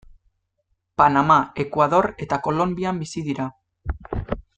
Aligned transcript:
Panama, 1.01 1.37
Ekuador 1.65 2.09
eta 2.27 2.39
Kolonbian 2.47 3.03
bizi 3.05 3.25
dira. 3.29 3.47